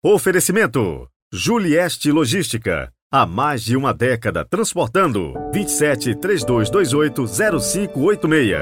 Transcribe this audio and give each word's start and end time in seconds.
Oferecimento: 0.00 1.08
Julieste 1.32 2.12
Logística. 2.12 2.92
Há 3.10 3.26
mais 3.26 3.64
de 3.64 3.76
uma 3.76 3.92
década 3.92 4.44
transportando 4.44 5.34
27 5.52 6.14
3228 6.14 7.26
0586. 7.26 8.58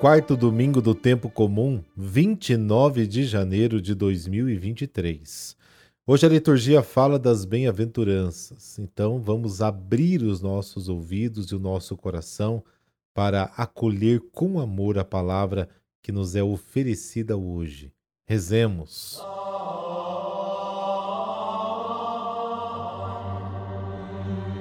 Quarto 0.00 0.34
domingo 0.34 0.80
do 0.80 0.94
tempo 0.94 1.28
comum, 1.28 1.84
29 1.94 3.06
de 3.06 3.24
janeiro 3.24 3.82
de 3.82 3.94
2023. 3.94 5.54
Hoje 6.06 6.24
a 6.24 6.30
liturgia 6.30 6.82
fala 6.82 7.18
das 7.18 7.44
bem-aventuranças, 7.44 8.78
então 8.78 9.20
vamos 9.20 9.60
abrir 9.60 10.22
os 10.22 10.40
nossos 10.40 10.88
ouvidos 10.88 11.48
e 11.48 11.54
o 11.54 11.58
nosso 11.58 11.94
coração 11.94 12.64
para 13.16 13.44
acolher 13.56 14.20
com 14.30 14.60
amor 14.60 14.98
a 14.98 15.04
palavra 15.04 15.70
que 16.02 16.12
nos 16.12 16.36
é 16.36 16.42
oferecida 16.42 17.34
hoje. 17.34 17.90
Rezemos. 18.26 19.18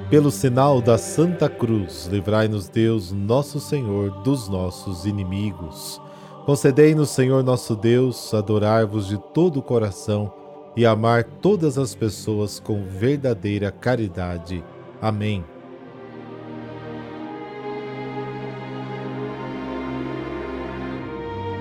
Pelo 0.10 0.32
sinal 0.32 0.82
da 0.82 0.98
Santa 0.98 1.50
Cruz, 1.50 2.06
livrai-nos 2.06 2.70
Deus, 2.70 3.12
nosso 3.12 3.60
Senhor, 3.60 4.24
dos 4.24 4.48
nossos 4.48 5.06
inimigos. 5.06 6.00
Concedei-nos, 6.46 7.10
Senhor 7.10 7.44
nosso 7.44 7.76
Deus, 7.76 8.34
adorar-vos 8.34 9.08
de 9.08 9.18
todo 9.34 9.58
o 9.58 9.64
coração 9.64 10.34
e 10.78 10.86
amar 10.86 11.26
todas 11.26 11.78
as 11.78 11.94
pessoas 11.94 12.60
com 12.60 12.86
verdadeira 12.86 13.70
caridade. 13.70 14.64
Amém. 15.02 15.44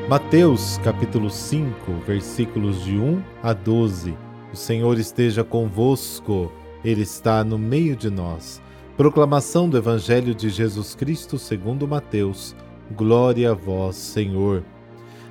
Mateus 0.07 0.77
capítulo 0.85 1.31
5, 1.31 1.75
versículos 2.07 2.85
de 2.85 2.99
1 2.99 3.23
a 3.43 3.55
12. 3.55 4.15
O 4.53 4.57
Senhor 4.57 4.99
esteja 4.99 5.43
convosco, 5.43 6.53
Ele 6.85 7.01
está 7.01 7.43
no 7.43 7.57
meio 7.57 7.97
de 7.97 8.11
nós. 8.11 8.61
Proclamação 8.99 9.67
do 9.67 9.79
Evangelho 9.79 10.35
de 10.35 10.51
Jesus 10.51 10.95
Cristo 10.95 11.39
segundo 11.39 11.89
Mateus. 11.89 12.55
Glória 12.95 13.53
a 13.53 13.55
vós, 13.55 13.97
Senhor. 13.97 14.63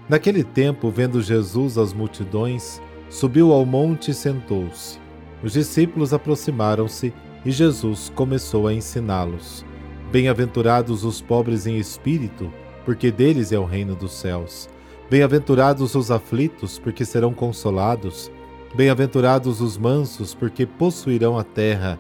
Naquele 0.10 0.44
tempo, 0.44 0.90
vendo 0.90 1.22
Jesus 1.22 1.78
as 1.78 1.94
multidões, 1.94 2.82
subiu 3.12 3.54
ao 3.54 3.68
monte 3.68 4.10
e 4.10 4.14
sentou-se. 4.14 4.98
Os 5.44 5.54
discípulos 5.54 6.16
aproximaram-se 6.16 7.14
e 7.46 7.52
Jesus 7.52 8.12
começou 8.16 8.68
a 8.68 8.74
ensiná-los. 8.74 9.64
Bem-aventurados 10.12 11.06
os 11.06 11.22
pobres 11.22 11.68
em 11.68 11.78
espírito, 11.78 12.52
porque 12.86 13.12
deles 13.12 13.52
é 13.52 13.60
o 13.60 13.66
reino 13.66 13.96
dos 13.96 14.14
céus. 14.14 14.70
Bem-aventurados 15.10 15.96
os 15.96 16.10
aflitos, 16.10 16.80
porque 16.80 17.06
serão 17.06 17.34
consolados. 17.34 18.32
Bem-aventurados 18.76 19.62
os 19.62 19.78
mansos, 19.78 20.34
porque 20.34 20.66
possuirão 20.66 21.38
a 21.38 21.44
terra. 21.44 22.00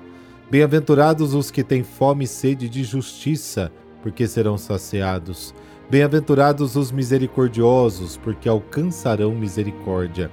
Bem-aventurados 0.50 1.34
os 1.34 1.52
que 1.52 1.64
têm 1.64 1.84
fome 1.84 2.23
e 2.26 2.28
sede 2.28 2.67
de 2.67 2.84
justiça, 2.84 3.72
porque 4.02 4.28
serão 4.28 4.58
saciados. 4.58 5.54
Bem-aventurados 5.89 6.76
os 6.76 6.92
misericordiosos, 6.92 8.17
porque 8.17 8.50
alcançarão 8.50 9.36
misericórdia. 9.36 10.31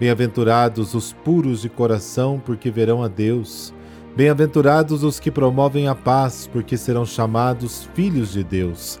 Bem-aventurados 0.00 0.94
os 0.94 1.12
puros 1.12 1.60
de 1.62 1.68
coração, 1.68 2.40
porque 2.44 2.70
verão 2.70 3.02
a 3.02 3.08
Deus. 3.08 3.74
Bem-aventurados 4.16 5.04
os 5.04 5.20
que 5.20 5.30
promovem 5.30 5.88
a 5.88 5.94
paz, 5.94 6.48
porque 6.50 6.76
serão 6.76 7.04
chamados 7.04 7.88
filhos 7.94 8.32
de 8.32 8.42
Deus. 8.42 9.00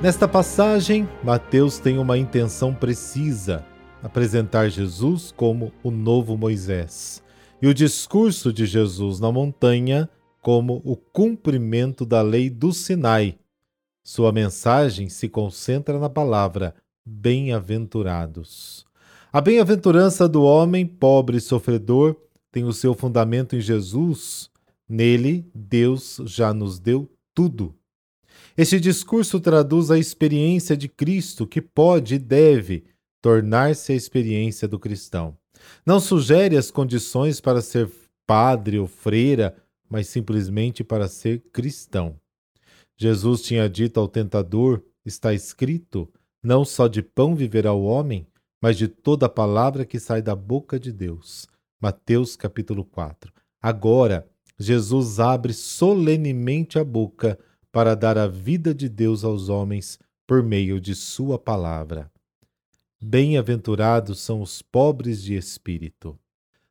Nesta 0.00 0.28
passagem, 0.28 1.08
Mateus 1.24 1.80
tem 1.80 1.98
uma 1.98 2.16
intenção 2.16 2.72
precisa: 2.72 3.66
apresentar 4.00 4.68
Jesus 4.68 5.34
como 5.36 5.72
o 5.82 5.90
novo 5.90 6.36
Moisés. 6.36 7.20
E 7.60 7.66
o 7.66 7.74
discurso 7.74 8.52
de 8.52 8.64
Jesus 8.64 9.18
na 9.18 9.32
montanha 9.32 10.08
como 10.40 10.80
o 10.84 10.94
cumprimento 10.94 12.06
da 12.06 12.22
lei 12.22 12.48
do 12.48 12.72
Sinai, 12.72 13.40
sua 14.04 14.30
mensagem 14.30 15.08
se 15.08 15.28
concentra 15.28 15.98
na 15.98 16.08
palavra 16.08 16.76
bem-aventurados. 17.04 18.86
A 19.32 19.40
bem-aventurança 19.40 20.28
do 20.28 20.44
homem 20.44 20.86
pobre 20.86 21.38
e 21.38 21.40
sofredor 21.40 22.14
tem 22.52 22.62
o 22.62 22.72
seu 22.72 22.94
fundamento 22.94 23.56
em 23.56 23.60
Jesus. 23.60 24.48
Nele, 24.88 25.50
Deus 25.52 26.20
já 26.24 26.54
nos 26.54 26.78
deu 26.78 27.10
tudo. 27.34 27.77
Este 28.56 28.80
discurso 28.80 29.40
traduz 29.40 29.90
a 29.90 29.98
experiência 29.98 30.76
de 30.76 30.88
Cristo 30.88 31.46
que 31.46 31.60
pode 31.60 32.16
e 32.16 32.18
deve 32.18 32.84
tornar-se 33.20 33.92
a 33.92 33.96
experiência 33.96 34.66
do 34.66 34.78
cristão. 34.78 35.36
Não 35.84 36.00
sugere 36.00 36.56
as 36.56 36.70
condições 36.70 37.40
para 37.40 37.60
ser 37.60 37.90
padre 38.26 38.78
ou 38.78 38.86
freira, 38.86 39.56
mas 39.88 40.08
simplesmente 40.08 40.84
para 40.84 41.08
ser 41.08 41.40
cristão. 41.52 42.16
Jesus 42.96 43.42
tinha 43.42 43.68
dito 43.68 43.98
ao 43.98 44.08
tentador: 44.08 44.82
Está 45.04 45.32
escrito, 45.32 46.08
não 46.42 46.64
só 46.64 46.88
de 46.88 47.02
pão 47.02 47.34
viverá 47.34 47.72
o 47.72 47.84
homem, 47.84 48.26
mas 48.60 48.76
de 48.76 48.88
toda 48.88 49.26
a 49.26 49.30
palavra 49.30 49.84
que 49.84 49.98
sai 49.98 50.20
da 50.20 50.34
boca 50.34 50.78
de 50.78 50.92
Deus. 50.92 51.46
Mateus 51.80 52.36
capítulo 52.36 52.84
4. 52.84 53.32
Agora, 53.62 54.28
Jesus 54.58 55.20
abre 55.20 55.52
solenemente 55.52 56.78
a 56.78 56.84
boca 56.84 57.38
para 57.72 57.94
dar 57.94 58.16
a 58.16 58.26
vida 58.26 58.74
de 58.74 58.88
Deus 58.88 59.24
aos 59.24 59.48
homens 59.48 59.98
por 60.26 60.42
meio 60.42 60.80
de 60.80 60.94
Sua 60.94 61.38
palavra. 61.38 62.10
Bem-aventurados 63.00 64.20
são 64.20 64.42
os 64.42 64.60
pobres 64.60 65.22
de 65.22 65.36
espírito. 65.36 66.18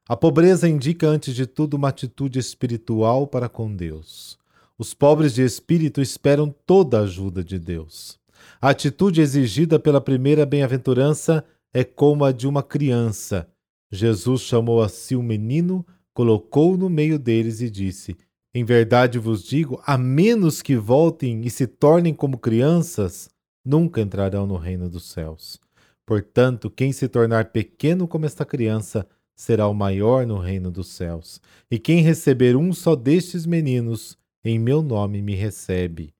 A 0.10 0.16
pobreza 0.16 0.68
indica, 0.68 1.08
antes 1.08 1.36
de 1.36 1.46
tudo, 1.46 1.76
uma 1.76 1.90
atitude 1.90 2.40
espiritual 2.40 3.28
para 3.28 3.50
com 3.50 3.76
Deus. 3.76 4.38
Os 4.78 4.94
pobres 4.94 5.34
de 5.34 5.44
espírito 5.44 6.02
esperam 6.02 6.54
toda 6.66 7.00
a 7.00 7.04
ajuda 7.04 7.44
de 7.44 7.58
Deus. 7.58 8.20
A 8.62 8.70
atitude 8.70 9.22
exigida 9.22 9.80
pela 9.80 10.00
primeira 10.00 10.46
bem-aventurança 10.46 11.44
é 11.74 11.84
como 11.84 12.24
a 12.24 12.32
de 12.32 12.48
uma 12.48 12.64
criança. 12.64 13.48
Jesus 13.92 14.42
chamou 14.42 14.82
a 14.82 14.90
si 14.90 15.16
um 15.16 15.24
menino, 15.24 15.86
colocou-o 16.14 16.78
no 16.78 16.90
meio 16.90 17.18
deles 17.18 17.62
e 17.62 17.70
disse: 17.70 18.18
Em 18.58 18.64
verdade 18.64 19.20
vos 19.20 19.44
digo, 19.44 19.80
a 19.86 20.00
menos 20.00 20.64
que 20.64 20.76
voltem 20.76 21.42
e 21.42 21.50
se 21.52 21.68
tornem 21.68 22.12
como 22.12 22.40
crianças, 22.40 23.30
nunca 23.64 24.02
entrarão 24.02 24.48
no 24.48 24.58
reino 24.58 24.90
dos 24.90 25.12
céus. 25.12 25.62
Portanto, 26.04 26.68
quem 26.68 26.92
se 26.92 27.08
tornar 27.08 27.52
pequeno 27.52 28.08
como 28.08 28.26
esta 28.26 28.44
criança, 28.44 29.08
será 29.36 29.68
o 29.68 29.76
maior 29.76 30.26
no 30.26 30.40
reino 30.40 30.72
dos 30.72 30.88
céus. 30.88 31.40
E 31.70 31.78
quem 31.78 32.02
receber 32.02 32.56
um 32.56 32.74
só 32.74 32.96
destes 32.96 33.46
meninos, 33.46 34.18
em 34.44 34.58
meu 34.58 34.82
nome 34.82 35.22
me 35.22 35.36
recebe. 35.36 36.12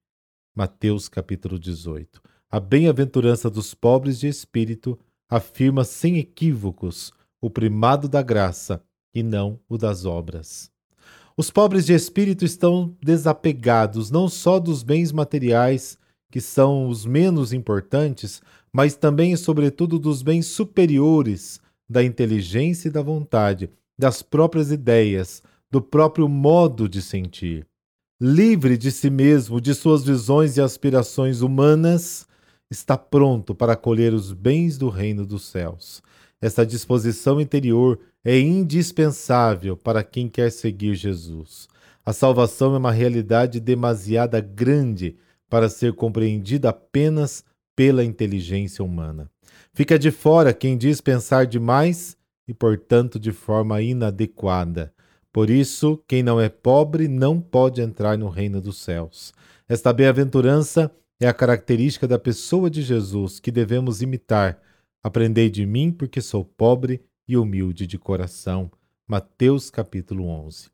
Mateus 0.56 1.10
capítulo 1.10 1.58
18. 1.58 2.22
A 2.52 2.60
bem-aventurança 2.60 3.50
dos 3.50 3.74
pobres 3.74 4.20
de 4.20 4.28
espírito 4.28 4.96
afirma 5.28 5.84
sem 5.84 6.20
equívocos 6.20 7.12
o 7.42 7.50
primado 7.50 8.08
da 8.08 8.22
graça 8.22 8.80
e 9.12 9.24
não 9.24 9.60
o 9.68 9.76
das 9.76 10.06
obras. 10.06 10.70
Os 11.38 11.52
pobres 11.52 11.86
de 11.86 11.94
espírito 11.94 12.44
estão 12.44 12.98
desapegados 13.02 14.10
não 14.10 14.28
só 14.28 14.60
dos 14.60 14.82
bens 14.82 15.12
materiais, 15.12 15.98
que 16.32 16.42
são 16.42 16.90
os 16.90 17.06
menos 17.06 17.54
importantes, 17.54 18.42
mas 18.74 18.96
também 18.96 19.32
e 19.32 19.38
sobretudo 19.38 20.00
dos 20.00 20.24
bens 20.24 20.48
superiores, 20.48 21.62
da 21.88 22.04
inteligência 22.04 22.90
e 22.90 22.92
da 22.92 23.02
vontade, 23.02 23.70
das 23.98 24.22
próprias 24.22 24.72
ideias, 24.72 25.42
do 25.70 25.82
próprio 25.82 26.28
modo 26.28 26.90
de 26.90 27.02
sentir 27.02 27.66
livre 28.20 28.78
de 28.78 28.92
si 28.92 29.10
mesmo, 29.10 29.62
de 29.62 29.76
suas 29.76 30.04
visões 30.04 30.58
e 30.58 30.62
aspirações 30.62 31.42
humanas, 31.42 32.28
está 32.70 32.98
pronto 32.98 33.54
para 33.54 33.74
acolher 33.74 34.14
os 34.14 34.34
bens 34.34 34.78
do 34.78 34.90
reino 34.90 35.26
dos 35.26 35.46
céus. 35.46 36.02
Essa 36.42 36.66
disposição 36.66 37.42
interior 37.42 38.00
é 38.24 38.40
indispensável 38.40 39.76
para 39.76 40.04
quem 40.04 40.30
quer 40.30 40.52
seguir 40.52 40.96
Jesus. 40.96 41.68
A 42.06 42.14
salvação 42.14 42.76
é 42.76 42.78
uma 42.78 42.92
realidade 42.92 43.60
demasiada 43.60 44.40
grande 44.40 45.18
para 45.50 45.70
ser 45.70 45.94
compreendida 45.94 46.70
apenas 46.70 47.44
pela 47.76 48.04
inteligência 48.04 48.84
humana. 48.84 49.30
Fica 49.74 49.98
de 49.98 50.12
fora 50.12 50.54
quem 50.54 50.78
diz 50.78 51.02
pensar 51.02 51.46
demais 51.46 52.18
e, 52.48 52.54
portanto, 52.54 53.20
de 53.20 53.32
forma 53.32 53.82
inadequada. 53.82 54.94
Por 55.32 55.50
isso, 55.50 56.02
quem 56.08 56.24
não 56.24 56.40
é 56.40 56.50
pobre 56.50 57.08
não 57.08 57.40
pode 57.40 57.82
entrar 57.82 58.18
no 58.18 58.30
reino 58.30 58.60
dos 58.60 58.78
céus. 58.78 59.34
Esta 59.68 59.94
bem-aventurança 59.94 60.92
é 61.20 61.28
a 61.28 61.34
característica 61.34 62.08
da 62.08 62.18
pessoa 62.18 62.70
de 62.70 62.82
Jesus 62.82 63.40
que 63.40 63.52
devemos 63.52 64.02
imitar. 64.02 64.60
Aprendei 65.04 65.50
de 65.50 65.66
mim, 65.66 65.92
porque 65.92 66.22
sou 66.22 66.44
pobre 66.44 67.02
e 67.28 67.38
humilde 67.38 67.86
de 67.86 67.98
coração. 67.98 68.72
Mateus 69.08 69.70
capítulo 69.70 70.26
11. 70.28 70.70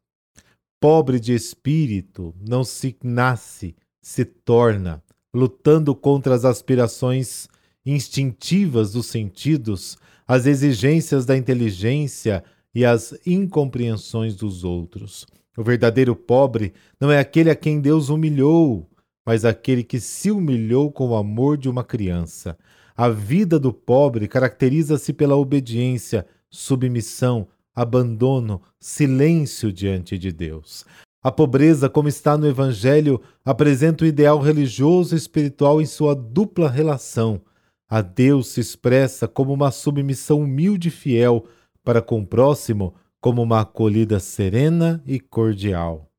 Pobre 0.80 1.20
de 1.20 1.34
espírito 1.34 2.34
não 2.40 2.64
se 2.64 2.96
nasce, 3.04 3.76
se 4.02 4.26
torna, 4.26 5.04
lutando 5.34 5.96
contra 5.96 6.36
as 6.36 6.46
aspirações 6.46 7.48
instintivas 7.86 8.94
dos 8.94 9.08
sentidos, 9.08 9.98
as 10.28 10.46
exigências 10.46 11.26
da 11.26 11.38
inteligência 11.38 12.44
e 12.74 12.84
as 12.86 13.14
incompreensões 13.26 14.36
dos 14.36 14.64
outros. 14.64 15.28
O 15.56 15.64
verdadeiro 15.64 16.16
pobre 16.16 16.74
não 17.00 17.12
é 17.12 17.20
aquele 17.20 17.50
a 17.50 17.56
quem 17.56 17.80
Deus 17.80 18.10
humilhou, 18.10 18.90
mas 19.26 19.46
aquele 19.46 19.84
que 19.84 20.00
se 20.00 20.32
humilhou 20.32 20.92
com 20.92 21.10
o 21.10 21.16
amor 21.16 21.58
de 21.58 21.70
uma 21.70 21.84
criança. 21.84 22.58
A 22.96 23.10
vida 23.10 23.60
do 23.60 23.74
pobre 23.74 24.28
caracteriza-se 24.28 25.14
pela 25.14 25.36
obediência, 25.36 26.26
submissão, 26.50 27.48
abandono, 27.74 28.62
silêncio 28.80 29.74
diante 29.74 30.18
de 30.18 30.32
Deus. 30.32 30.86
A 31.24 31.32
pobreza, 31.32 31.90
como 31.90 32.08
está 32.08 32.38
no 32.38 32.48
Evangelho, 32.48 33.20
apresenta 33.44 34.04
o 34.04 34.08
ideal 34.08 34.40
religioso 34.40 35.16
e 35.16 35.18
espiritual 35.18 35.82
em 35.82 35.86
sua 35.86 36.14
dupla 36.14 36.70
relação. 36.70 37.42
A 37.90 38.02
Deus 38.02 38.50
se 38.50 38.60
expressa 38.60 39.28
como 39.28 39.54
uma 39.54 39.72
submissão 39.72 40.42
humilde 40.42 40.90
e 40.90 40.92
fiel 40.92 41.46
para 41.84 42.02
com 42.02 42.20
o 42.20 42.28
próximo, 42.28 42.94
como 43.20 43.42
uma 43.42 43.62
acolhida 43.62 44.20
serena 44.20 45.02
e 45.06 45.20
cordial. 45.20 46.12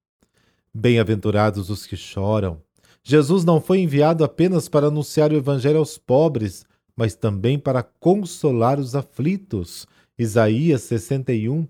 Bem-aventurados 0.73 1.71
os 1.71 1.87
que 1.87 1.97
choram. 1.97 2.61
Jesus 3.07 3.45
não 3.45 3.61
foi 3.61 3.81
enviado 3.81 4.25
apenas 4.25 4.67
para 4.67 4.87
anunciar 4.87 5.31
o 5.31 5.37
Evangelho 5.37 5.79
aos 5.79 5.99
pobres, 5.99 6.65
mas 6.97 7.15
também 7.15 7.59
para 7.59 7.83
consolar 7.83 8.81
os 8.81 8.95
aflitos. 8.95 9.87
Isaías 10.19 10.83
61. 10.83 11.69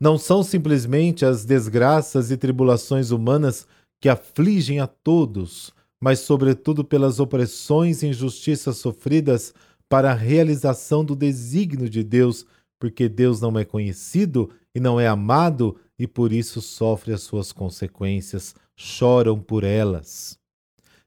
Não 0.00 0.18
são 0.18 0.42
simplesmente 0.42 1.24
as 1.24 1.44
desgraças 1.44 2.32
e 2.32 2.36
tribulações 2.36 3.12
humanas 3.12 3.68
que 4.00 4.08
afligem 4.08 4.80
a 4.80 4.86
todos, 4.88 5.72
mas, 6.00 6.18
sobretudo, 6.18 6.84
pelas 6.84 7.20
opressões 7.20 8.02
e 8.02 8.08
injustiças 8.08 8.76
sofridas 8.76 9.54
para 9.88 10.10
a 10.10 10.14
realização 10.14 11.04
do 11.04 11.14
desígnio 11.14 11.88
de 11.88 12.02
Deus, 12.02 12.44
porque 12.80 13.08
Deus 13.08 13.40
não 13.40 13.56
é 13.56 13.64
conhecido 13.64 14.50
e 14.74 14.80
não 14.80 14.98
é 14.98 15.06
amado 15.06 15.76
e 15.96 16.06
por 16.06 16.32
isso 16.32 16.60
sofre 16.60 17.12
as 17.12 17.22
suas 17.22 17.52
consequências, 17.52 18.56
choram 18.76 19.38
por 19.38 19.62
elas. 19.62 20.36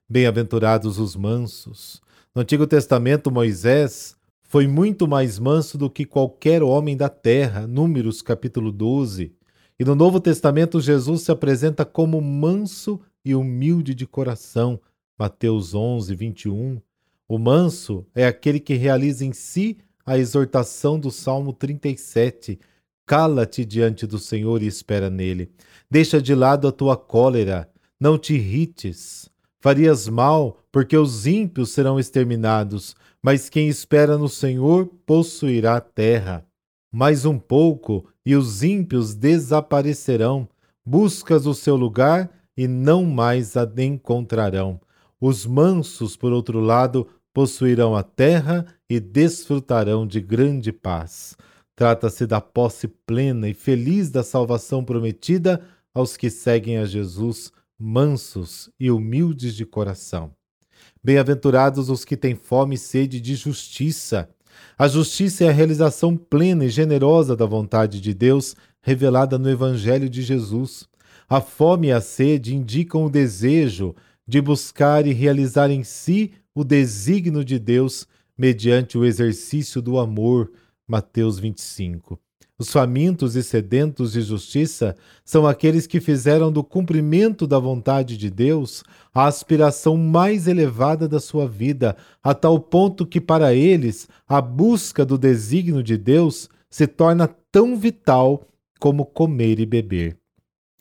Bem-aventurados 0.10 1.00
os 1.00 1.18
mansos. 1.18 2.02
No 2.34 2.42
Antigo 2.42 2.66
Testamento, 2.66 3.30
Moisés 3.30 4.16
foi 4.42 4.66
muito 4.66 5.06
mais 5.06 5.38
manso 5.38 5.78
do 5.78 5.90
que 5.90 6.06
qualquer 6.06 6.64
homem 6.64 6.96
da 6.96 7.10
terra, 7.10 7.68
Números 7.68 8.22
capítulo 8.22 8.72
12. 8.72 9.34
E 9.78 9.84
no 9.84 9.96
Novo 9.96 10.22
Testamento, 10.22 10.80
Jesus 10.80 11.24
se 11.24 11.32
apresenta 11.32 11.84
como 11.84 12.22
manso 12.22 13.02
e 13.26 13.36
humilde 13.36 13.94
de 13.94 14.08
coração, 14.08 14.80
Mateus 15.20 15.76
11, 15.76 16.16
21. 16.16 16.82
O 17.28 17.38
manso 17.38 18.08
é 18.16 18.26
aquele 18.26 18.62
que 18.62 18.76
realiza 18.76 19.26
em 19.26 19.34
si 19.34 19.78
a 20.06 20.18
exortação 20.18 20.98
do 20.98 21.12
Salmo 21.12 21.52
37. 21.52 22.58
Cala-te 23.06 23.66
diante 23.66 24.08
do 24.08 24.18
Senhor 24.18 24.64
e 24.64 24.68
espera 24.68 25.10
nele. 25.10 25.52
Deixa 25.92 26.22
de 26.22 26.34
lado 26.34 26.66
a 26.66 26.72
tua 26.72 26.96
cólera, 26.96 27.70
não 28.00 28.18
te 28.18 28.36
irrites. 28.36 29.30
Farias 29.60 30.08
mal, 30.08 30.60
porque 30.72 30.96
os 30.96 31.26
ímpios 31.26 31.72
serão 31.72 32.00
exterminados, 32.00 32.96
mas 33.22 33.50
quem 33.50 33.68
espera 33.68 34.18
no 34.18 34.30
Senhor 34.30 34.88
possuirá 35.06 35.78
a 35.78 35.82
terra. 35.82 36.46
Mais 36.92 37.26
um 37.26 37.40
pouco, 37.40 38.08
e 38.26 38.36
os 38.36 38.62
ímpios 38.62 39.16
desaparecerão. 39.16 40.48
Buscas 40.86 41.46
o 41.46 41.54
seu 41.54 41.76
lugar 41.76 42.30
e 42.56 42.68
não 42.68 43.06
mais 43.06 43.58
a 43.58 43.68
encontrarão. 43.78 44.80
Os 45.20 45.46
mansos, 45.46 46.16
por 46.16 46.32
outro 46.32 46.60
lado, 46.60 47.08
possuirão 47.34 47.96
a 47.96 48.04
terra 48.04 48.66
e 48.90 49.00
desfrutarão 49.00 50.06
de 50.06 50.22
grande 50.22 50.72
paz. 50.72 51.36
Trata-se 51.76 52.26
da 52.26 52.42
posse 52.42 52.88
plena 52.88 53.48
e 53.48 53.54
feliz 53.54 54.10
da 54.10 54.24
salvação 54.24 54.84
prometida 54.84 55.62
aos 55.94 56.18
que 56.18 56.30
seguem 56.30 56.78
a 56.78 56.86
Jesus, 56.86 57.52
mansos 57.80 58.70
e 58.80 58.90
humildes 58.90 59.54
de 59.54 59.66
coração. 59.66 60.32
Bem-aventurados 61.04 61.90
os 61.90 62.04
que 62.04 62.18
têm 62.18 62.36
fome 62.36 62.76
e 62.76 62.78
sede 62.78 63.22
de 63.22 63.36
justiça. 63.36 64.30
A 64.78 64.88
justiça 64.88 65.44
é 65.44 65.50
a 65.50 65.54
realização 65.54 66.18
plena 66.18 66.66
e 66.66 66.70
generosa 66.70 67.36
da 67.36 67.46
vontade 67.46 68.02
de 68.02 68.14
Deus 68.14 68.56
revelada 68.82 69.38
no 69.38 69.50
Evangelho 69.50 70.10
de 70.10 70.22
Jesus. 70.22 70.88
A 71.30 71.42
fome 71.42 71.88
e 71.88 71.92
a 71.92 72.02
sede 72.02 72.56
indicam 72.56 73.06
o 73.06 73.10
desejo 73.10 73.96
de 74.28 74.42
buscar 74.42 75.06
e 75.06 75.14
realizar 75.14 75.70
em 75.70 75.84
si 75.84 76.34
o 76.54 76.64
desígnio 76.64 77.44
de 77.44 77.60
Deus 77.60 78.08
mediante 78.38 78.98
o 78.98 79.06
exercício 79.06 79.82
do 79.82 79.98
amor. 80.00 80.52
Mateus 80.88 81.38
25. 81.38 82.20
Os 82.60 82.72
famintos 82.72 83.36
e 83.36 83.44
sedentos 83.44 84.14
de 84.14 84.22
justiça 84.22 84.96
são 85.24 85.46
aqueles 85.46 85.86
que 85.86 86.02
fizeram 86.02 86.52
do 86.52 86.64
cumprimento 86.64 87.46
da 87.46 87.60
vontade 87.60 88.18
de 88.18 88.32
Deus 88.32 88.84
a 89.14 89.28
aspiração 89.28 89.96
mais 89.96 90.48
elevada 90.48 91.08
da 91.08 91.20
sua 91.20 91.48
vida, 91.48 91.96
a 92.24 92.34
tal 92.34 92.60
ponto 92.60 93.06
que 93.06 93.22
para 93.22 93.54
eles 93.54 94.08
a 94.28 94.42
busca 94.42 95.06
do 95.06 95.20
desígnio 95.20 95.84
de 95.84 95.98
Deus 95.98 96.50
se 96.68 96.88
torna 96.88 97.28
tão 97.52 97.78
vital 97.78 98.48
como 98.80 99.06
comer 99.06 99.60
e 99.60 99.66
beber. 99.66 100.18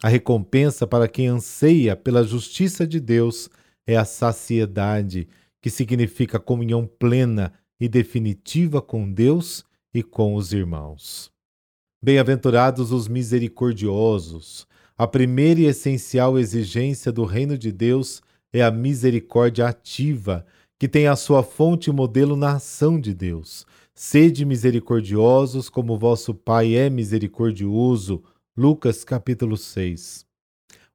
A 0.03 0.09
recompensa 0.09 0.87
para 0.87 1.07
quem 1.07 1.29
anseia 1.29 1.95
pela 1.95 2.25
justiça 2.25 2.87
de 2.87 2.99
Deus 2.99 3.51
é 3.87 3.97
a 3.97 4.05
saciedade, 4.07 5.29
que 5.61 5.69
significa 5.69 6.41
comunhão 6.41 6.87
plena 6.87 7.53
e 7.79 7.87
definitiva 7.87 8.81
com 8.81 9.13
Deus 9.13 9.63
e 9.93 10.03
com 10.03 10.35
os 10.35 10.55
irmãos. 10.55 11.36
Bem-aventurados 12.07 12.93
os 12.93 13.09
misericordiosos. 13.09 14.65
A 14.97 15.09
primeira 15.09 15.63
e 15.63 15.65
essencial 15.65 16.39
exigência 16.39 17.11
do 17.11 17.25
reino 17.25 17.59
de 17.59 17.73
Deus 17.73 18.23
é 18.53 18.63
a 18.63 18.71
misericórdia 18.71 19.67
ativa, 19.67 20.47
que 20.79 20.87
tem 20.87 21.09
a 21.09 21.17
sua 21.17 21.43
fonte 21.43 21.91
e 21.91 21.93
modelo 21.93 22.37
na 22.37 22.53
ação 22.53 23.01
de 23.01 23.13
Deus. 23.13 23.67
Sede 23.93 24.45
misericordiosos, 24.45 25.69
como 25.69 25.99
vosso 25.99 26.33
Pai 26.33 26.77
é 26.77 26.89
misericordioso. 26.89 28.23
Lucas 28.57 29.03
capítulo 29.03 29.57
6. 29.57 30.25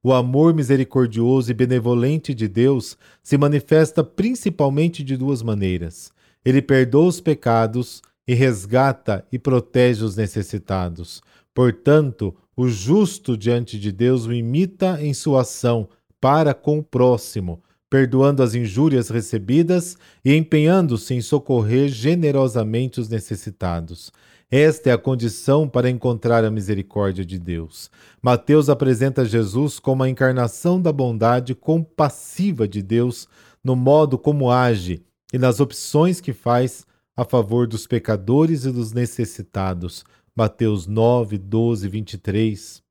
O 0.02 0.14
amor 0.14 0.54
misericordioso 0.54 1.50
e 1.50 1.54
benevolente 1.54 2.32
de 2.32 2.48
Deus 2.48 2.96
se 3.22 3.36
manifesta 3.36 4.02
principalmente 4.02 5.04
de 5.04 5.18
duas 5.18 5.42
maneiras. 5.42 6.10
Ele 6.42 6.62
perdoa 6.62 7.08
os 7.08 7.20
pecados 7.20 8.00
e 8.26 8.34
resgata 8.34 9.24
e 9.32 9.38
protege 9.38 10.04
os 10.04 10.16
necessitados. 10.16 11.22
Portanto, 11.54 12.34
o 12.56 12.68
justo 12.68 13.36
diante 13.36 13.78
de 13.78 13.90
Deus 13.90 14.26
o 14.26 14.32
imita 14.32 14.98
em 15.02 15.12
sua 15.12 15.42
ação 15.42 15.88
para 16.20 16.54
com 16.54 16.78
o 16.78 16.82
próximo, 16.82 17.62
perdoando 17.90 18.42
as 18.42 18.54
injúrias 18.54 19.08
recebidas 19.08 19.96
e 20.24 20.34
empenhando-se 20.34 21.14
em 21.14 21.20
socorrer 21.20 21.88
generosamente 21.88 23.00
os 23.00 23.08
necessitados. 23.08 24.12
Esta 24.50 24.90
é 24.90 24.92
a 24.92 24.98
condição 24.98 25.66
para 25.66 25.88
encontrar 25.88 26.44
a 26.44 26.50
misericórdia 26.50 27.24
de 27.24 27.38
Deus. 27.38 27.90
Mateus 28.20 28.68
apresenta 28.68 29.24
Jesus 29.24 29.78
como 29.78 30.02
a 30.02 30.08
encarnação 30.10 30.80
da 30.80 30.92
bondade 30.92 31.54
compassiva 31.54 32.68
de 32.68 32.82
Deus 32.82 33.26
no 33.64 33.74
modo 33.74 34.18
como 34.18 34.50
age 34.50 35.02
e 35.32 35.38
nas 35.38 35.58
opções 35.58 36.20
que 36.20 36.34
faz 36.34 36.86
a 37.16 37.24
favor 37.24 37.66
dos 37.66 37.86
pecadores 37.86 38.64
e 38.64 38.72
dos 38.72 38.92
necessitados. 38.92 40.04
Mateus 40.34 40.86
9, 40.86 41.36
12, 41.36 41.88
23. 41.88 42.82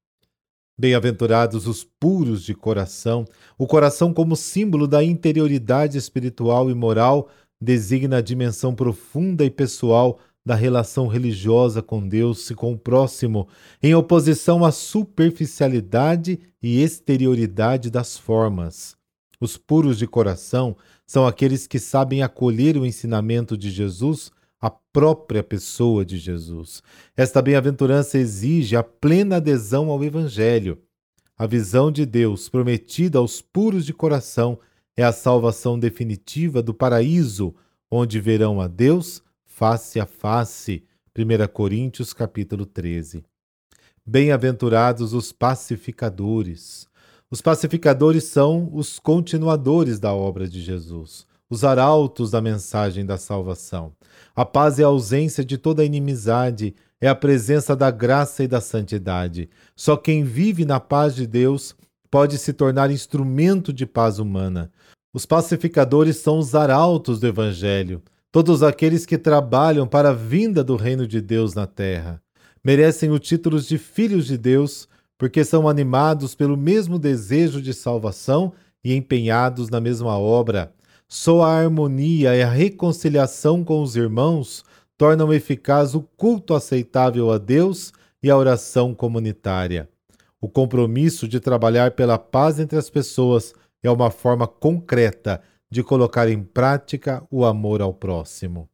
Bem-aventurados 0.80 1.68
os 1.68 1.84
puros 1.84 2.44
de 2.44 2.54
coração. 2.54 3.26
O 3.58 3.66
coração, 3.68 4.14
como 4.14 4.36
símbolo 4.36 4.88
da 4.88 5.04
interioridade 5.04 5.98
espiritual 5.98 6.70
e 6.70 6.76
moral, 6.76 7.30
designa 7.60 8.18
a 8.18 8.22
dimensão 8.22 8.74
profunda 8.74 9.44
e 9.44 9.50
pessoal 9.50 10.20
da 10.46 10.56
relação 10.56 11.08
religiosa 11.08 11.82
com 11.82 12.08
Deus 12.08 12.50
e 12.50 12.56
com 12.56 12.74
o 12.74 12.78
próximo, 12.78 13.48
em 13.82 13.94
oposição 13.94 14.66
à 14.66 14.72
superficialidade 14.72 16.40
e 16.62 16.82
exterioridade 16.82 17.92
das 17.92 18.18
formas. 18.18 18.96
Os 19.42 19.58
puros 19.58 19.98
de 19.98 20.06
coração 20.06 20.78
são 21.04 21.26
aqueles 21.26 21.66
que 21.66 21.80
sabem 21.80 22.22
acolher 22.22 22.78
o 22.78 22.86
ensinamento 22.86 23.58
de 23.58 23.72
Jesus, 23.72 24.32
a 24.60 24.70
própria 24.70 25.42
pessoa 25.42 26.06
de 26.06 26.20
Jesus. 26.20 26.84
Esta 27.18 27.42
bem-aventurança 27.42 28.20
exige 28.20 28.76
a 28.76 28.84
plena 28.84 29.38
adesão 29.38 29.90
ao 29.90 30.04
Evangelho. 30.04 30.78
A 31.36 31.48
visão 31.48 31.92
de 31.92 32.06
Deus 32.06 32.48
prometida 32.50 33.18
aos 33.18 33.42
puros 33.42 33.84
de 33.84 33.94
coração 33.94 34.60
é 34.96 35.04
a 35.04 35.12
salvação 35.12 35.80
definitiva 35.80 36.62
do 36.62 36.72
paraíso, 36.72 37.56
onde 37.90 38.20
verão 38.20 38.62
a 38.62 38.68
Deus 38.68 39.24
face 39.44 40.00
a 40.00 40.06
face. 40.06 40.84
1 41.18 41.48
Coríntios 41.52 42.14
capítulo 42.14 42.64
13. 42.64 43.24
Bem-aventurados 44.06 45.14
os 45.14 45.32
pacificadores. 45.32 46.88
Os 47.32 47.42
pacificadores 47.42 48.26
são 48.26 48.70
os 48.74 49.00
continuadores 49.00 50.02
da 50.02 50.14
obra 50.14 50.50
de 50.50 50.62
Jesus, 50.62 51.26
os 51.50 51.64
arautos 51.64 52.30
da 52.30 52.42
mensagem 52.42 53.06
da 53.06 53.18
salvação. 53.18 53.94
A 54.36 54.44
paz 54.44 54.80
é 54.80 54.84
a 54.84 54.88
ausência 54.88 55.46
de 55.46 55.58
toda 55.58 55.86
inimizade, 55.86 56.76
é 57.00 57.08
a 57.08 57.16
presença 57.16 57.74
da 57.74 57.90
graça 57.90 58.44
e 58.44 58.50
da 58.50 58.60
santidade. 58.60 59.50
Só 59.78 59.96
quem 59.96 60.26
vive 60.26 60.66
na 60.66 60.78
paz 60.78 61.16
de 61.16 61.26
Deus 61.26 61.74
pode 62.12 62.38
se 62.38 62.52
tornar 62.52 62.92
instrumento 62.92 63.72
de 63.72 63.86
paz 63.86 64.20
humana. 64.20 64.70
Os 65.14 65.26
pacificadores 65.26 66.18
são 66.18 66.38
os 66.38 66.54
arautos 66.54 67.22
do 67.22 67.28
Evangelho, 67.28 68.02
todos 68.30 68.62
aqueles 68.62 69.06
que 69.06 69.18
trabalham 69.18 69.88
para 69.88 70.10
a 70.10 70.14
vinda 70.14 70.66
do 70.66 70.76
reino 70.76 71.08
de 71.08 71.22
Deus 71.22 71.54
na 71.54 71.66
terra. 71.66 72.22
Merecem 72.62 73.10
o 73.10 73.18
título 73.18 73.58
de 73.58 73.78
filhos 73.78 74.26
de 74.28 74.38
Deus 74.38 74.91
porque 75.22 75.46
são 75.46 75.70
animados 75.70 76.34
pelo 76.34 76.58
mesmo 76.58 76.98
desejo 76.98 77.62
de 77.62 77.76
salvação 77.76 78.54
e 78.84 78.96
empenhados 78.96 79.70
na 79.70 79.80
mesma 79.80 80.18
obra. 80.18 80.74
Só 81.08 81.44
a 81.44 81.52
harmonia 81.60 82.36
e 82.36 82.42
a 82.42 82.50
reconciliação 82.50 83.64
com 83.64 83.84
os 83.84 83.96
irmãos 83.96 84.64
tornam 84.98 85.32
eficaz 85.32 85.94
o 85.94 86.02
culto 86.02 86.56
aceitável 86.56 87.32
a 87.32 87.38
Deus 87.38 87.94
e 88.24 88.32
a 88.32 88.36
oração 88.36 88.96
comunitária. 88.96 89.88
O 90.42 90.50
compromisso 90.50 91.28
de 91.28 91.40
trabalhar 91.40 91.92
pela 91.92 92.18
paz 92.18 92.60
entre 92.60 92.80
as 92.80 92.90
pessoas 92.90 93.54
é 93.84 93.92
uma 93.92 94.10
forma 94.10 94.48
concreta 94.48 95.40
de 95.70 95.84
colocar 95.84 96.28
em 96.30 96.42
prática 96.42 97.24
o 97.30 97.46
amor 97.46 97.80
ao 97.80 97.94
próximo. 97.94 98.68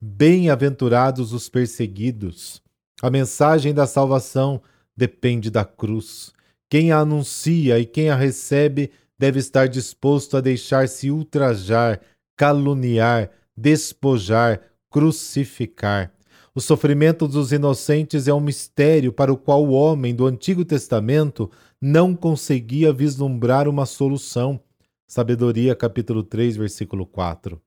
Bem-aventurados 0.00 1.34
os 1.34 1.50
perseguidos. 1.50 2.62
A 3.02 3.10
mensagem 3.10 3.74
da 3.74 3.86
salvação 3.86 4.62
depende 4.96 5.50
da 5.50 5.64
cruz. 5.64 6.32
Quem 6.70 6.92
a 6.92 6.98
anuncia 6.98 7.78
e 7.78 7.86
quem 7.86 8.10
a 8.10 8.16
recebe 8.16 8.90
deve 9.18 9.38
estar 9.38 9.68
disposto 9.68 10.36
a 10.36 10.40
deixar-se 10.40 11.10
ultrajar, 11.10 12.00
caluniar, 12.36 13.30
despojar, 13.56 14.60
crucificar. 14.90 16.12
O 16.54 16.60
sofrimento 16.60 17.26
dos 17.26 17.52
inocentes 17.52 18.28
é 18.28 18.34
um 18.34 18.40
mistério 18.40 19.12
para 19.12 19.32
o 19.32 19.36
qual 19.36 19.64
o 19.64 19.72
homem 19.72 20.14
do 20.14 20.26
Antigo 20.26 20.64
Testamento 20.64 21.50
não 21.80 22.14
conseguia 22.14 22.92
vislumbrar 22.92 23.66
uma 23.68 23.86
solução. 23.86 24.60
Sabedoria, 25.06 25.74
capítulo 25.74 26.22
3, 26.22 26.56
versículo 26.56 27.06
4. 27.06 27.60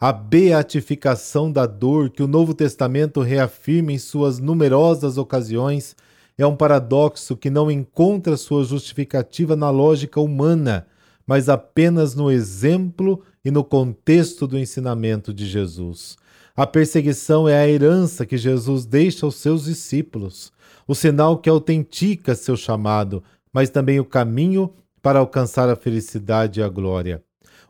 A 0.00 0.12
beatificação 0.12 1.52
da 1.52 1.66
dor 1.66 2.10
que 2.10 2.22
o 2.22 2.26
Novo 2.26 2.54
Testamento 2.54 3.20
reafirma 3.20 3.92
em 3.92 3.98
suas 3.98 4.38
numerosas 4.38 5.16
ocasiões 5.18 5.94
é 6.36 6.46
um 6.46 6.56
paradoxo 6.56 7.36
que 7.36 7.50
não 7.50 7.70
encontra 7.70 8.36
sua 8.36 8.64
justificativa 8.64 9.54
na 9.54 9.70
lógica 9.70 10.20
humana, 10.20 10.86
mas 11.26 11.48
apenas 11.48 12.14
no 12.14 12.30
exemplo 12.30 13.22
e 13.44 13.50
no 13.50 13.62
contexto 13.62 14.46
do 14.46 14.58
ensinamento 14.58 15.32
de 15.32 15.46
Jesus. 15.46 16.16
A 16.54 16.66
perseguição 16.66 17.48
é 17.48 17.58
a 17.58 17.68
herança 17.68 18.26
que 18.26 18.36
Jesus 18.36 18.84
deixa 18.84 19.24
aos 19.24 19.36
seus 19.36 19.64
discípulos, 19.64 20.52
o 20.86 20.94
sinal 20.94 21.38
que 21.38 21.48
autentica 21.48 22.34
seu 22.34 22.56
chamado, 22.56 23.22
mas 23.52 23.70
também 23.70 24.00
o 24.00 24.04
caminho 24.04 24.72
para 25.00 25.18
alcançar 25.18 25.68
a 25.68 25.76
felicidade 25.76 26.60
e 26.60 26.62
a 26.62 26.68
glória. 26.68 27.22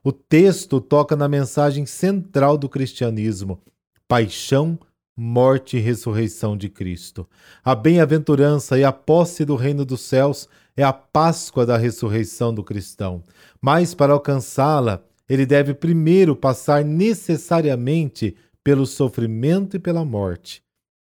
O 0.04 0.10
texto 0.10 0.80
toca 0.80 1.14
na 1.14 1.28
mensagem 1.28 1.86
central 1.86 2.58
do 2.58 2.68
cristianismo: 2.68 3.60
paixão, 4.08 4.78
morte 5.16 5.76
e 5.76 5.80
ressurreição 5.80 6.56
de 6.56 6.68
Cristo. 6.68 7.28
A 7.64 7.74
bem-aventurança 7.74 8.78
e 8.78 8.84
a 8.84 8.92
posse 8.92 9.44
do 9.44 9.56
reino 9.56 9.84
dos 9.84 10.00
céus 10.00 10.48
é 10.76 10.82
a 10.82 10.92
Páscoa 10.92 11.66
da 11.66 11.76
ressurreição 11.76 12.54
do 12.54 12.64
cristão. 12.64 13.22
Mas 13.60 13.94
para 13.94 14.12
alcançá-la, 14.12 15.02
ele 15.28 15.46
deve 15.46 15.74
primeiro 15.74 16.34
passar 16.34 16.84
necessariamente 16.84 18.36
pelo 18.64 18.86
sofrimento 18.86 19.76
e 19.76 19.80
pela 19.80 20.04
morte. 20.04 20.62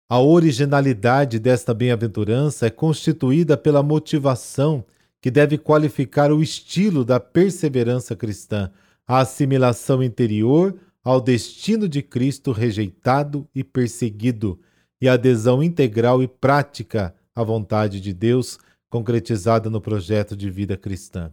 A 0.09 0.21
originalidade 0.21 1.39
desta 1.39 1.73
bem-aventurança 1.73 2.67
é 2.67 2.71
constituída 2.71 3.57
pela 3.57 3.83
motivação 3.83 4.85
que 5.21 5.31
deve 5.31 5.57
qualificar 5.57 6.33
o 6.33 6.43
estilo 6.43 7.05
da 7.05 7.21
perseverança 7.21 8.17
cristã, 8.17 8.71
a 9.07 9.21
assimilação 9.21 10.03
interior 10.03 10.75
ao 11.05 11.21
destino 11.21 11.89
de 11.89 12.03
Cristo 12.03 12.53
rejeitado 12.53 13.49
e 13.55 13.65
perseguido, 13.65 14.61
e 15.01 15.09
adesão 15.09 15.63
integral 15.63 16.23
e 16.23 16.29
prática 16.29 17.15
à 17.35 17.43
vontade 17.43 18.01
de 18.01 18.13
Deus 18.13 18.59
concretizada 18.89 19.69
no 19.69 19.81
projeto 19.81 20.37
de 20.37 20.49
vida 20.49 20.77
cristã. 20.77 21.33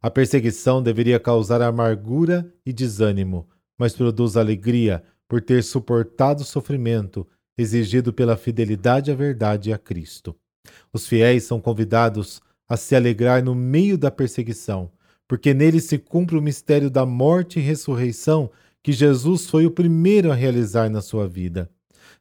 A 0.00 0.10
perseguição 0.10 0.82
deveria 0.82 1.20
causar 1.20 1.60
amargura 1.60 2.50
e 2.64 2.72
desânimo, 2.72 3.46
mas 3.78 3.94
produz 3.94 4.36
alegria 4.36 5.02
por 5.28 5.42
ter 5.42 5.62
suportado 5.62 6.42
o 6.42 6.46
sofrimento 6.46 7.26
exigido 7.58 8.12
pela 8.12 8.36
fidelidade 8.36 9.10
à 9.10 9.14
verdade 9.14 9.68
e 9.68 9.72
a 9.72 9.78
Cristo. 9.78 10.34
Os 10.92 11.06
fiéis 11.06 11.44
são 11.44 11.60
convidados 11.60 12.40
a 12.66 12.76
se 12.76 12.96
alegrar 12.96 13.44
no 13.44 13.54
meio 13.54 13.98
da 13.98 14.10
perseguição, 14.10 14.90
porque 15.28 15.52
nele 15.52 15.80
se 15.80 15.98
cumpre 15.98 16.36
o 16.36 16.42
mistério 16.42 16.88
da 16.90 17.04
morte 17.04 17.58
e 17.58 17.62
ressurreição 17.62 18.50
que 18.82 18.92
Jesus 18.92 19.46
foi 19.46 19.66
o 19.66 19.70
primeiro 19.70 20.30
a 20.30 20.34
realizar 20.34 20.88
na 20.90 21.00
sua 21.00 21.28
vida. 21.28 21.70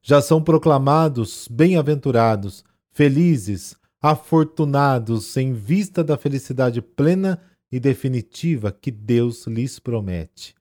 Já 0.02 0.22
são 0.22 0.42
proclamados 0.42 1.48
bem-aventurados, 1.50 2.64
felizes, 2.92 3.76
afortunados 4.02 5.36
em 5.38 5.54
vista 5.54 6.04
da 6.04 6.18
felicidade 6.18 6.82
plena 6.82 7.42
e 7.72 7.80
definitiva 7.80 8.72
que 8.72 8.92
Deus 8.92 9.46
lhes 9.48 9.80
promete. 9.80 10.56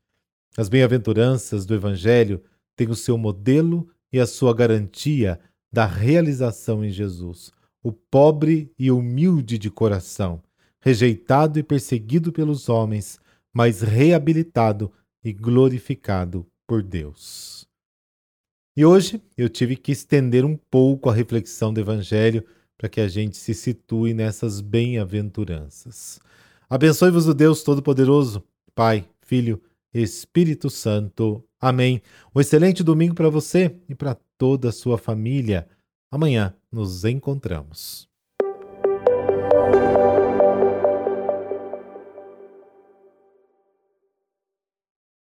As 0.57 0.69
bem-aventuranças 0.69 1.65
do 1.65 1.75
Evangelho 1.75 2.43
têm 2.77 2.91
o 2.91 2.97
seu 2.97 3.17
modelo 3.17 3.89
e 4.13 4.19
a 4.19 4.27
sua 4.27 4.53
garantia 4.55 5.39
da 5.73 5.87
realização 5.87 6.85
em 6.85 6.91
Jesus 6.91 7.53
o 7.83 7.93
pobre 7.93 8.73
e 8.79 8.91
humilde 8.91 9.59
de 9.59 9.71
coração, 9.71 10.43
rejeitado 10.81 11.59
e 11.59 11.63
perseguido 11.63 12.33
pelos 12.33 12.69
homens, 12.69 13.19
mas 13.53 13.81
reabilitado 13.81 14.93
e 15.29 15.33
glorificado 15.33 16.47
por 16.67 16.83
Deus. 16.83 17.69
E 18.75 18.85
hoje 18.85 19.21
eu 19.37 19.49
tive 19.49 19.77
que 19.77 19.93
estender 19.93 20.43
um 20.43 20.57
pouco 20.57 21.11
a 21.11 21.15
reflexão 21.15 21.73
do 21.73 21.81
Evangelho 21.81 22.45
para 22.79 22.89
que 22.89 23.01
a 23.01 23.09
gente 23.09 23.37
se 23.37 23.53
situe 23.53 24.15
nessas 24.15 24.63
bem-aventuranças. 24.63 26.19
Abençoe-vos 26.71 27.27
o 27.27 27.35
Deus 27.35 27.63
Todo-Poderoso, 27.63 28.43
Pai, 28.75 29.07
Filho, 29.21 29.61
Espírito 29.93 30.71
Santo. 30.71 31.45
Amém. 31.61 32.01
Um 32.35 32.41
excelente 32.41 32.83
domingo 32.83 33.15
para 33.15 33.29
você 33.29 33.77
e 33.87 33.95
para 33.95 34.17
toda 34.39 34.71
a 34.71 34.73
sua 34.73 34.97
família. 34.97 35.69
Amanhã 36.11 36.55
nos 36.73 37.05
encontramos. 37.05 38.08